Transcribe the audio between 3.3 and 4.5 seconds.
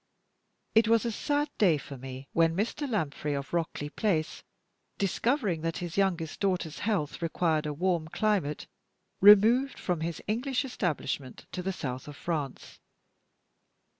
of Rockleigh Place,